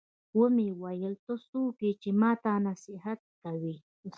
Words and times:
ومې 0.39 0.67
ويل 0.81 1.13
ته 1.25 1.33
څوک 1.49 1.77
يې 1.85 1.91
چې 2.01 2.09
ما 2.21 2.31
ته 2.43 2.51
نصيحت 2.67 3.19
کوې. 3.41 3.75